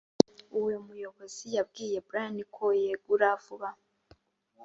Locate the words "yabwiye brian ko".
1.55-2.65